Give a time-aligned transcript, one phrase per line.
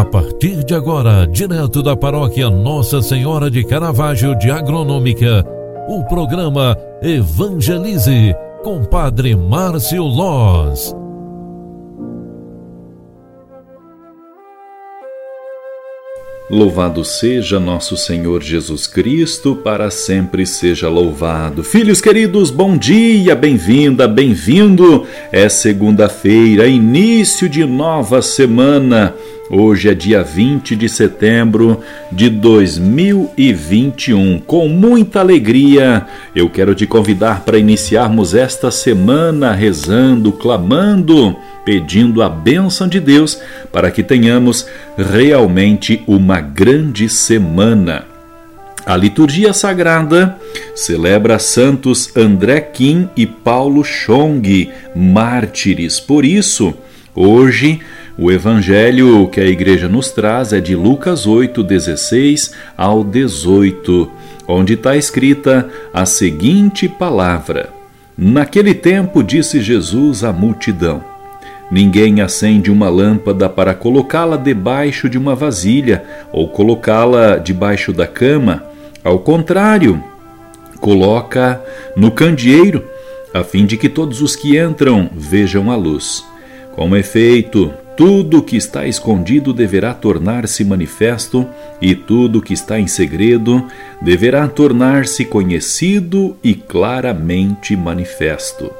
[0.00, 5.44] A partir de agora, direto da paróquia Nossa Senhora de Caravaggio de Agronômica,
[5.86, 10.96] o programa Evangelize com Padre Márcio Loz.
[16.48, 21.62] Louvado seja nosso Senhor Jesus Cristo, para sempre seja louvado.
[21.62, 25.06] Filhos queridos, bom dia, bem-vinda, bem-vindo.
[25.30, 29.14] É segunda-feira, início de nova semana.
[29.52, 31.80] Hoje é dia 20 de setembro
[32.12, 34.38] de 2021.
[34.46, 42.28] Com muita alegria, eu quero te convidar para iniciarmos esta semana rezando, clamando, pedindo a
[42.28, 43.40] bênção de Deus
[43.72, 48.04] para que tenhamos realmente uma grande semana.
[48.86, 50.36] A liturgia sagrada
[50.76, 55.98] celebra santos André Kim e Paulo Chong, mártires.
[55.98, 56.72] Por isso,
[57.16, 57.80] hoje
[58.20, 64.10] o evangelho que a igreja nos traz é de Lucas 8, 16 ao 18,
[64.46, 67.70] onde está escrita a seguinte palavra:
[68.18, 71.02] Naquele tempo disse Jesus à multidão:
[71.72, 78.64] Ninguém acende uma lâmpada para colocá-la debaixo de uma vasilha ou colocá-la debaixo da cama.
[79.02, 80.04] Ao contrário,
[80.78, 81.58] coloca
[81.96, 82.84] no candeeiro,
[83.32, 86.22] a fim de que todos os que entram vejam a luz.
[86.72, 91.46] Com efeito, tudo que está escondido deverá tornar-se manifesto,
[91.82, 93.62] e tudo que está em segredo
[94.00, 98.72] deverá tornar-se conhecido e claramente manifesto.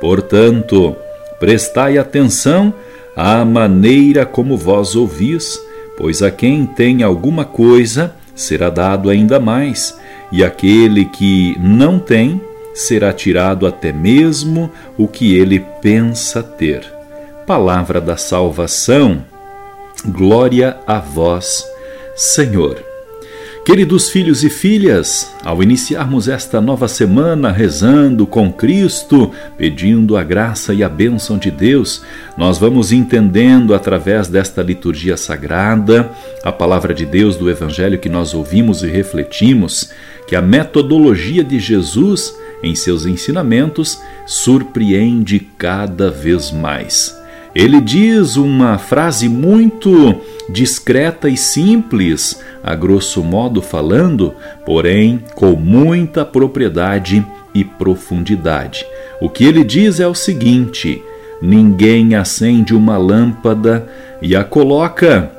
[0.00, 0.94] Portanto,
[1.40, 2.72] prestai atenção
[3.16, 5.60] à maneira como vós ouvis,
[5.96, 9.98] pois a quem tem alguma coisa será dado ainda mais,
[10.30, 12.40] e aquele que não tem
[12.72, 16.97] será tirado até mesmo o que ele pensa ter
[17.48, 19.24] palavra da salvação.
[20.04, 21.64] Glória a vós,
[22.14, 22.84] Senhor.
[23.64, 30.74] Queridos filhos e filhas, ao iniciarmos esta nova semana rezando com Cristo, pedindo a graça
[30.74, 32.02] e a bênção de Deus,
[32.36, 36.10] nós vamos entendendo através desta liturgia sagrada,
[36.44, 39.90] a palavra de Deus do Evangelho que nós ouvimos e refletimos,
[40.26, 47.17] que a metodologia de Jesus em seus ensinamentos surpreende cada vez mais.
[47.54, 56.24] Ele diz uma frase muito discreta e simples, a grosso modo falando, porém com muita
[56.24, 58.86] propriedade e profundidade.
[59.20, 61.02] O que ele diz é o seguinte:
[61.40, 63.88] ninguém acende uma lâmpada
[64.20, 65.30] e a coloca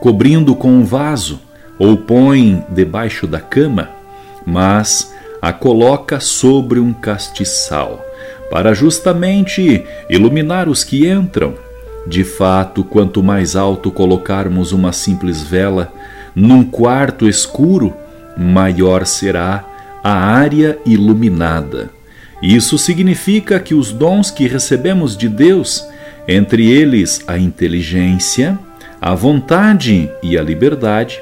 [0.00, 1.40] cobrindo com um vaso
[1.78, 3.88] ou põe debaixo da cama,
[4.44, 8.11] mas a coloca sobre um castiçal
[8.52, 11.54] para justamente iluminar os que entram.
[12.06, 15.90] De fato, quanto mais alto colocarmos uma simples vela
[16.34, 17.94] num quarto escuro,
[18.36, 19.64] maior será
[20.04, 21.88] a área iluminada.
[22.42, 25.82] Isso significa que os dons que recebemos de Deus,
[26.28, 28.58] entre eles a inteligência,
[29.00, 31.18] a vontade e a liberdade,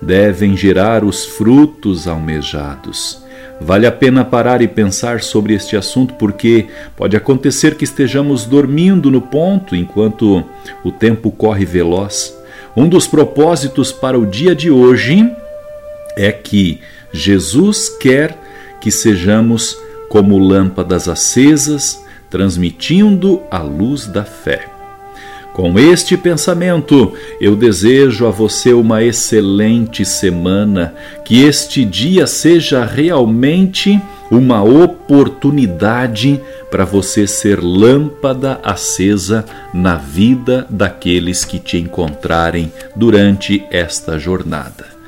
[0.00, 3.22] devem gerar os frutos almejados.
[3.60, 6.66] Vale a pena parar e pensar sobre este assunto porque
[6.96, 10.42] pode acontecer que estejamos dormindo no ponto enquanto
[10.82, 12.36] o tempo corre veloz.
[12.74, 15.30] Um dos propósitos para o dia de hoje
[16.16, 16.80] é que
[17.12, 18.36] Jesus quer
[18.80, 19.76] que sejamos
[20.08, 24.79] como lâmpadas acesas, transmitindo a luz da fé.
[25.52, 30.94] Com este pensamento, eu desejo a você uma excelente semana,
[31.24, 34.00] que este dia seja realmente
[34.30, 36.40] uma oportunidade
[36.70, 39.44] para você ser lâmpada acesa
[39.74, 45.00] na vida daqueles que te encontrarem durante esta jornada.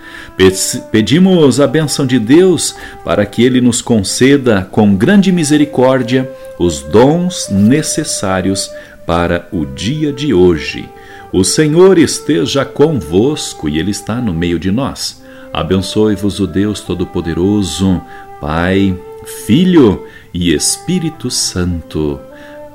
[0.90, 7.48] Pedimos a benção de Deus para que Ele nos conceda com grande misericórdia os dons
[7.50, 8.70] necessários
[9.06, 10.88] para o dia de hoje.
[11.32, 15.22] O Senhor esteja convosco e Ele está no meio de nós.
[15.52, 18.00] Abençoe-vos o Deus Todo-Poderoso,
[18.40, 18.98] Pai,
[19.46, 22.20] Filho e Espírito Santo.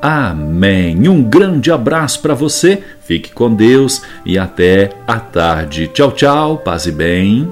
[0.01, 1.07] Amém.
[1.07, 5.87] Um grande abraço para você, fique com Deus e até a tarde.
[5.87, 7.51] Tchau, tchau, paz e bem.